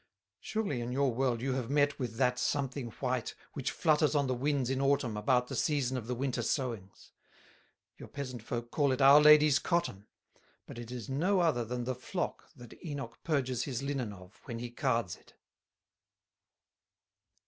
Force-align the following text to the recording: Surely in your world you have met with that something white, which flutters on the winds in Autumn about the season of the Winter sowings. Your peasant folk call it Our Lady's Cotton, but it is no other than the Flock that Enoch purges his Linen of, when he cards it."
Surely 0.39 0.81
in 0.81 0.91
your 0.91 1.13
world 1.13 1.43
you 1.43 1.53
have 1.53 1.69
met 1.69 1.99
with 1.99 2.15
that 2.15 2.39
something 2.39 2.89
white, 2.89 3.35
which 3.53 3.69
flutters 3.69 4.15
on 4.15 4.25
the 4.25 4.33
winds 4.33 4.71
in 4.71 4.81
Autumn 4.81 5.15
about 5.15 5.45
the 5.45 5.55
season 5.55 5.95
of 5.95 6.07
the 6.07 6.15
Winter 6.15 6.41
sowings. 6.41 7.11
Your 7.99 8.07
peasant 8.09 8.41
folk 8.41 8.71
call 8.71 8.91
it 8.91 8.99
Our 8.99 9.21
Lady's 9.21 9.59
Cotton, 9.59 10.07
but 10.65 10.79
it 10.79 10.89
is 10.89 11.07
no 11.07 11.41
other 11.41 11.63
than 11.63 11.83
the 11.83 11.93
Flock 11.93 12.49
that 12.55 12.83
Enoch 12.83 13.19
purges 13.23 13.65
his 13.65 13.83
Linen 13.83 14.11
of, 14.11 14.41
when 14.45 14.57
he 14.57 14.71
cards 14.71 15.17
it." 15.17 15.35